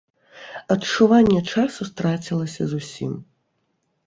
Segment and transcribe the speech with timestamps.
[0.75, 3.13] Адчуванне часу страцілася зусім.